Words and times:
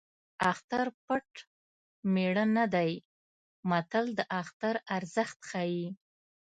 اختر 0.51 0.85
پټ 1.05 1.29
مېړه 2.13 2.45
نه 2.57 2.65
دی 2.73 2.91
متل 3.69 4.05
د 4.17 4.19
اختر 4.41 4.75
ارزښت 4.97 5.39
ښيي 5.49 5.85